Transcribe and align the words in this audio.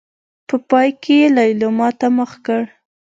په 0.47 0.55
پای 0.69 0.89
کې 1.01 1.13
يې 1.21 1.27
ليلما 1.37 1.89
ته 1.99 2.07
مخ 2.17 2.31
کړ. 2.45 2.63